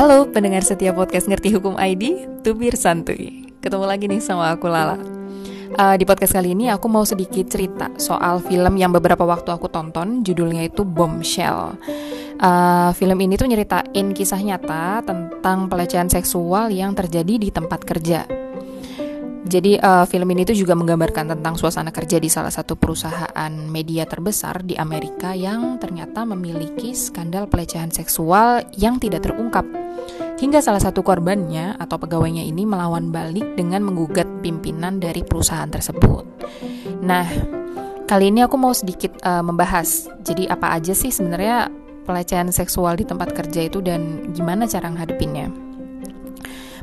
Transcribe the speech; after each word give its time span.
Halo 0.00 0.24
pendengar 0.32 0.64
setiap 0.64 0.96
podcast 0.96 1.28
Ngerti 1.28 1.52
Hukum 1.52 1.76
ID, 1.76 2.24
Tubir 2.40 2.72
Santuy. 2.72 3.52
Ketemu 3.60 3.84
lagi 3.84 4.08
nih 4.08 4.16
sama 4.24 4.48
aku 4.48 4.64
Lala. 4.64 4.96
Uh, 5.76 5.92
Di 6.00 6.08
podcast 6.08 6.32
kali 6.32 6.56
ini 6.56 6.72
aku 6.72 6.88
mau 6.88 7.04
sedikit 7.04 7.44
cerita 7.52 7.92
soal 8.00 8.40
film 8.40 8.80
yang 8.80 8.96
beberapa 8.96 9.28
waktu 9.28 9.52
aku 9.52 9.68
tonton 9.68 10.24
Judulnya 10.24 10.64
itu 10.72 10.88
Bombshell. 10.88 11.76
Uh, 12.40 12.96
Film 12.96 13.20
ini 13.20 13.36
tuh 13.36 13.44
nyeritain 13.52 14.16
kisah 14.16 14.40
nyata 14.40 15.04
tentang 15.04 15.68
pelecehan 15.68 16.08
seksual 16.08 16.72
yang 16.72 16.96
terjadi 16.96 17.36
di 17.36 17.52
tempat 17.52 17.84
kerja. 17.84 18.24
Jadi 19.44 19.76
uh, 19.84 20.08
film 20.08 20.32
ini 20.32 20.48
tuh 20.48 20.56
juga 20.56 20.72
menggambarkan 20.80 21.36
tentang 21.36 21.60
suasana 21.60 21.92
kerja 21.92 22.16
di 22.16 22.32
salah 22.32 22.52
satu 22.52 22.72
perusahaan 22.72 23.52
media 23.68 24.08
terbesar 24.08 24.64
di 24.64 24.80
Amerika 24.80 25.36
yang 25.36 25.76
ternyata 25.76 26.24
memiliki 26.24 26.96
skandal 26.96 27.52
pelecehan 27.52 27.92
seksual 27.92 28.64
yang 28.80 28.96
tidak 28.96 29.28
terungkap. 29.28 29.79
Hingga 30.40 30.64
salah 30.64 30.80
satu 30.80 31.04
korbannya 31.04 31.76
atau 31.76 32.00
pegawainya 32.00 32.40
ini 32.40 32.64
melawan 32.64 33.12
balik 33.12 33.60
dengan 33.60 33.84
menggugat 33.84 34.24
pimpinan 34.40 34.96
dari 34.96 35.20
perusahaan 35.20 35.68
tersebut. 35.68 36.24
Nah, 37.04 37.28
kali 38.08 38.32
ini 38.32 38.40
aku 38.40 38.56
mau 38.56 38.72
sedikit 38.72 39.20
uh, 39.20 39.44
membahas. 39.44 40.08
Jadi 40.24 40.48
apa 40.48 40.72
aja 40.72 40.96
sih 40.96 41.12
sebenarnya 41.12 41.68
pelecehan 42.08 42.48
seksual 42.48 42.96
di 42.96 43.04
tempat 43.04 43.36
kerja 43.36 43.68
itu 43.68 43.84
dan 43.84 44.32
gimana 44.32 44.64
cara 44.64 44.88
menghadapinnya? 44.88 45.52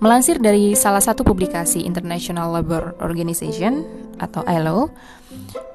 Melansir 0.00 0.40
dari 0.40 0.72
salah 0.72 1.04
satu 1.04 1.20
publikasi 1.20 1.84
International 1.84 2.56
Labour 2.56 2.96
Organization 3.04 3.84
atau 4.16 4.40
ILO, 4.48 4.88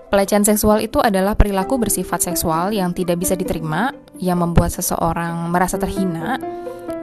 pelecehan 0.07 0.43
seksual 0.43 0.79
itu 0.83 0.99
adalah 1.03 1.35
perilaku 1.35 1.79
bersifat 1.79 2.23
seksual 2.23 2.71
yang 2.71 2.91
tidak 2.95 3.19
bisa 3.19 3.35
diterima, 3.35 3.91
yang 4.17 4.39
membuat 4.41 4.73
seseorang 4.73 5.51
merasa 5.51 5.75
terhina, 5.75 6.39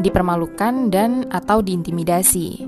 dipermalukan 0.01 0.91
dan 0.91 1.29
atau 1.31 1.61
diintimidasi. 1.63 2.67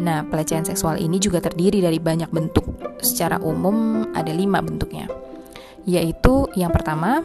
Nah, 0.00 0.24
pelecehan 0.24 0.64
seksual 0.64 0.96
ini 0.96 1.20
juga 1.20 1.44
terdiri 1.44 1.84
dari 1.84 2.00
banyak 2.00 2.30
bentuk. 2.32 2.64
Secara 3.00 3.40
umum 3.40 4.08
ada 4.12 4.32
lima 4.32 4.60
bentuknya, 4.60 5.08
yaitu 5.88 6.48
yang 6.56 6.68
pertama 6.68 7.24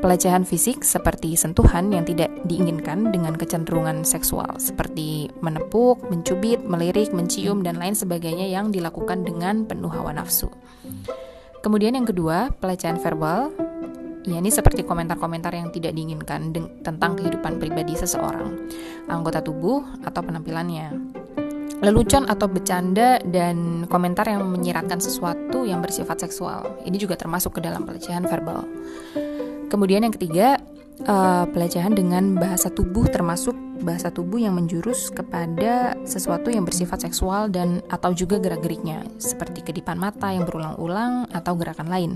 pelecehan 0.00 0.48
fisik 0.48 0.80
seperti 0.80 1.36
sentuhan 1.36 1.92
yang 1.92 2.08
tidak 2.08 2.32
diinginkan 2.48 3.12
dengan 3.12 3.36
kecenderungan 3.36 4.04
seksual 4.04 4.56
seperti 4.56 5.28
menepuk, 5.44 6.00
mencubit, 6.08 6.60
melirik, 6.64 7.12
mencium 7.12 7.60
dan 7.60 7.76
lain 7.76 7.92
sebagainya 7.92 8.48
yang 8.48 8.72
dilakukan 8.72 9.24
dengan 9.24 9.68
penuh 9.68 9.92
hawa 9.92 10.16
nafsu. 10.16 10.48
Kemudian 11.64 11.96
yang 11.96 12.04
kedua, 12.04 12.52
pelecehan 12.60 13.00
verbal. 13.00 13.48
Ya, 14.28 14.36
ini 14.36 14.52
seperti 14.52 14.84
komentar-komentar 14.84 15.56
yang 15.56 15.72
tidak 15.72 15.96
diinginkan 15.96 16.52
tentang 16.84 17.16
kehidupan 17.16 17.56
pribadi 17.56 17.96
seseorang, 17.96 18.68
anggota 19.08 19.40
tubuh 19.40 19.80
atau 20.04 20.20
penampilannya. 20.20 20.92
Lelucon 21.80 22.28
atau 22.28 22.48
bercanda 22.48 23.20
dan 23.24 23.88
komentar 23.88 24.28
yang 24.28 24.44
menyiratkan 24.48 25.00
sesuatu 25.00 25.64
yang 25.64 25.80
bersifat 25.80 26.24
seksual. 26.24 26.84
Ini 26.84 26.96
juga 27.00 27.16
termasuk 27.16 27.56
ke 27.56 27.60
dalam 27.64 27.84
pelecehan 27.84 28.24
verbal. 28.24 28.64
Kemudian 29.68 30.04
yang 30.04 30.12
ketiga, 30.12 30.60
uh, 31.02 31.44
pelecehan 31.50 31.98
dengan 31.98 32.38
bahasa 32.38 32.70
tubuh 32.70 33.10
termasuk 33.10 33.54
bahasa 33.82 34.08
tubuh 34.08 34.38
yang 34.40 34.54
menjurus 34.54 35.10
kepada 35.10 35.98
sesuatu 36.06 36.48
yang 36.48 36.62
bersifat 36.62 37.04
seksual 37.04 37.50
dan 37.50 37.82
atau 37.90 38.14
juga 38.14 38.38
gerak-geriknya 38.38 39.02
seperti 39.18 39.60
kedipan 39.66 39.98
mata 39.98 40.30
yang 40.30 40.46
berulang-ulang 40.46 41.26
atau 41.34 41.52
gerakan 41.58 41.90
lain. 41.90 42.12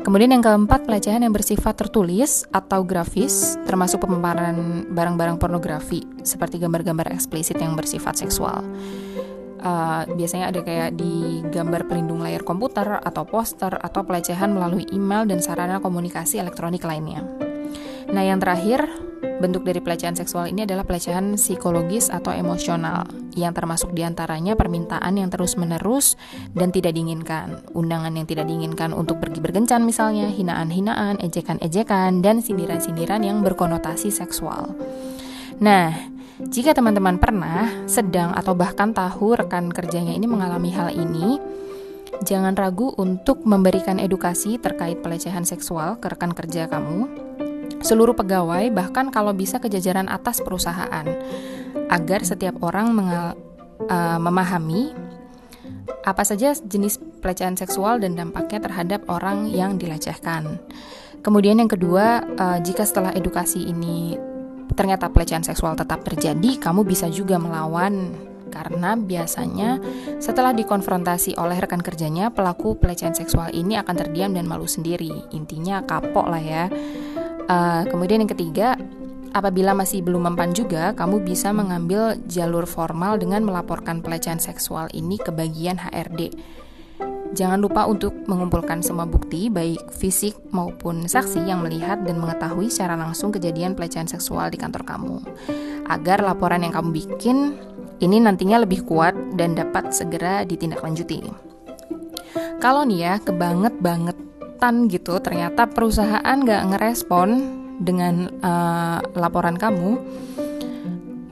Kemudian 0.00 0.32
yang 0.32 0.40
keempat, 0.40 0.88
pelecehan 0.88 1.20
yang 1.20 1.36
bersifat 1.36 1.76
tertulis 1.76 2.48
atau 2.48 2.80
grafis 2.88 3.60
termasuk 3.68 4.00
pemaparan 4.00 4.88
barang-barang 4.88 5.36
pornografi 5.36 6.00
seperti 6.24 6.56
gambar-gambar 6.56 7.12
eksplisit 7.12 7.60
yang 7.60 7.76
bersifat 7.76 8.16
seksual 8.16 8.64
uh, 9.60 10.02
biasanya 10.08 10.50
ada 10.50 10.60
kayak 10.64 10.96
di 10.96 11.44
gambar 11.52 11.86
pelindung 11.86 12.24
layar 12.24 12.42
komputer 12.42 13.00
atau 13.00 13.28
poster 13.28 13.76
atau 13.76 14.02
pelecehan 14.04 14.56
melalui 14.56 14.88
email 14.90 15.28
dan 15.28 15.44
sarana 15.44 15.78
komunikasi 15.78 16.40
elektronik 16.40 16.84
lainnya. 16.84 17.49
Nah, 18.10 18.26
yang 18.26 18.42
terakhir, 18.42 18.90
bentuk 19.40 19.62
dari 19.62 19.78
pelecehan 19.78 20.18
seksual 20.18 20.50
ini 20.50 20.66
adalah 20.66 20.82
pelecehan 20.82 21.38
psikologis 21.38 22.10
atau 22.10 22.34
emosional, 22.34 23.06
yang 23.38 23.54
termasuk 23.54 23.94
di 23.94 24.02
antaranya 24.02 24.58
permintaan 24.58 25.14
yang 25.14 25.30
terus-menerus 25.30 26.18
dan 26.50 26.74
tidak 26.74 26.98
diinginkan, 26.98 27.62
undangan 27.70 28.10
yang 28.10 28.26
tidak 28.26 28.50
diinginkan 28.50 28.90
untuk 28.90 29.22
pergi 29.22 29.38
berkencan 29.38 29.86
misalnya, 29.86 30.26
hinaan-hinaan, 30.26 31.22
ejekan-ejekan, 31.22 32.18
dan 32.18 32.42
sindiran-sindiran 32.42 33.22
yang 33.22 33.46
berkonotasi 33.46 34.10
seksual. 34.10 34.74
Nah, 35.62 35.94
jika 36.50 36.74
teman-teman 36.74 37.20
pernah, 37.22 37.70
sedang, 37.86 38.34
atau 38.34 38.58
bahkan 38.58 38.90
tahu 38.90 39.38
rekan 39.38 39.70
kerjanya 39.70 40.16
ini 40.16 40.26
mengalami 40.26 40.74
hal 40.74 40.90
ini, 40.90 41.38
jangan 42.26 42.58
ragu 42.58 42.90
untuk 42.98 43.46
memberikan 43.46 44.02
edukasi 44.02 44.58
terkait 44.58 44.98
pelecehan 45.04 45.46
seksual 45.46 46.00
ke 46.02 46.10
rekan 46.10 46.32
kerja 46.32 46.66
kamu, 46.66 47.29
seluruh 47.80 48.12
pegawai, 48.16 48.68
bahkan 48.72 49.08
kalau 49.08 49.32
bisa 49.32 49.58
ke 49.58 49.68
jajaran 49.72 50.08
atas 50.08 50.40
perusahaan, 50.44 51.06
agar 51.88 52.20
setiap 52.22 52.60
orang 52.60 52.92
mengal 52.92 53.36
uh, 53.88 54.18
memahami 54.20 54.92
apa 56.04 56.22
saja 56.24 56.54
jenis 56.54 56.96
pelecehan 57.20 57.58
seksual 57.58 58.00
dan 58.00 58.16
dampaknya 58.16 58.62
terhadap 58.62 59.04
orang 59.10 59.50
yang 59.50 59.76
dilecehkan. 59.76 60.60
Kemudian 61.20 61.60
yang 61.60 61.68
kedua, 61.68 62.24
uh, 62.24 62.58
jika 62.64 62.86
setelah 62.88 63.12
edukasi 63.12 63.68
ini 63.68 64.16
ternyata 64.72 65.12
pelecehan 65.12 65.44
seksual 65.44 65.76
tetap 65.76 66.00
terjadi, 66.06 66.56
kamu 66.56 66.86
bisa 66.86 67.10
juga 67.12 67.36
melawan 67.36 68.14
karena 68.50 68.98
biasanya 68.98 69.78
setelah 70.18 70.50
dikonfrontasi 70.50 71.38
oleh 71.38 71.56
rekan 71.62 71.80
kerjanya, 71.80 72.34
pelaku 72.34 72.74
pelecehan 72.76 73.14
seksual 73.14 73.54
ini 73.54 73.78
akan 73.78 73.94
terdiam 73.94 74.34
dan 74.34 74.44
malu 74.50 74.66
sendiri. 74.66 75.30
Intinya 75.30 75.86
kapok 75.86 76.26
lah 76.26 76.42
ya. 76.42 76.64
Uh, 77.50 77.82
kemudian 77.90 78.22
yang 78.22 78.30
ketiga, 78.30 78.78
apabila 79.34 79.74
masih 79.74 80.06
belum 80.06 80.30
mempan 80.30 80.54
juga, 80.54 80.94
kamu 80.94 81.26
bisa 81.26 81.50
mengambil 81.50 82.14
jalur 82.30 82.62
formal 82.62 83.18
dengan 83.18 83.42
melaporkan 83.42 83.98
pelecehan 83.98 84.38
seksual 84.38 84.86
ini 84.94 85.18
ke 85.18 85.34
bagian 85.34 85.74
HRD 85.82 86.30
Jangan 87.30 87.62
lupa 87.62 87.86
untuk 87.86 88.26
mengumpulkan 88.26 88.82
semua 88.82 89.06
bukti, 89.06 89.46
baik 89.46 89.94
fisik 89.94 90.34
maupun 90.50 91.06
saksi 91.06 91.46
yang 91.46 91.62
melihat 91.62 92.02
dan 92.02 92.18
mengetahui 92.18 92.66
secara 92.66 92.98
langsung 92.98 93.30
kejadian 93.30 93.78
pelecehan 93.78 94.10
seksual 94.10 94.50
di 94.50 94.58
kantor 94.58 94.82
kamu, 94.82 95.22
agar 95.86 96.26
laporan 96.26 96.66
yang 96.66 96.74
kamu 96.74 96.90
bikin 96.90 97.54
ini 98.02 98.18
nantinya 98.18 98.66
lebih 98.66 98.82
kuat 98.82 99.14
dan 99.38 99.54
dapat 99.54 99.94
segera 99.94 100.42
ditindaklanjuti. 100.42 101.30
Kalau 102.58 102.82
nih 102.82 102.98
ya, 102.98 103.14
kebanget 103.22 103.78
bangetan 104.60 104.92
gitu, 104.92 105.16
ternyata 105.24 105.64
perusahaan 105.64 106.36
nggak 106.36 106.76
ngerespon 106.76 107.28
dengan 107.80 108.28
uh, 108.44 109.00
laporan 109.16 109.56
kamu, 109.56 109.96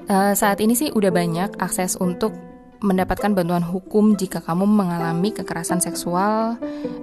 uh, 0.08 0.32
saat 0.32 0.64
ini 0.64 0.72
sih 0.72 0.88
udah 0.88 1.12
banyak 1.12 1.60
akses 1.60 2.00
untuk 2.00 2.32
mendapatkan 2.80 3.36
bantuan 3.36 3.60
hukum 3.60 4.16
jika 4.16 4.40
kamu 4.40 4.64
mengalami 4.64 5.28
kekerasan 5.34 5.82
seksual 5.82 6.56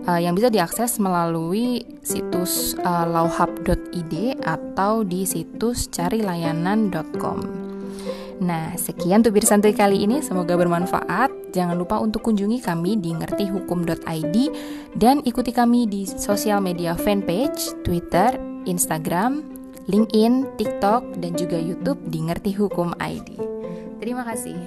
uh, 0.09 0.17
yang 0.17 0.33
bisa 0.33 0.49
diakses 0.49 0.97
melalui 0.97 1.85
situs 2.01 2.73
uh, 2.81 3.05
lawhub.id 3.05 4.41
atau 4.41 5.05
di 5.05 5.29
situs 5.29 5.85
carilayanan.com. 5.93 7.64
Nah, 8.43 8.75
sekian 8.75 9.23
tubir 9.23 9.47
santuy 9.47 9.71
kali 9.71 10.03
ini. 10.03 10.19
Semoga 10.19 10.59
bermanfaat. 10.59 11.55
Jangan 11.55 11.75
lupa 11.79 12.03
untuk 12.03 12.27
kunjungi 12.27 12.59
kami 12.59 12.99
di 12.99 13.15
ngertihukum.id 13.15 14.35
dan 14.99 15.23
ikuti 15.23 15.55
kami 15.55 15.87
di 15.87 16.03
sosial 16.03 16.59
media 16.59 16.99
fanpage, 16.99 17.79
Twitter, 17.87 18.35
Instagram, 18.67 19.39
LinkedIn, 19.87 20.57
TikTok, 20.59 21.21
dan 21.21 21.31
juga 21.37 21.55
YouTube 21.55 22.01
di 22.11 22.19
Ngerti 22.27 22.51
Hukum 22.57 22.91
ID. 22.99 23.39
Terima 24.03 24.27
kasih. 24.27 24.57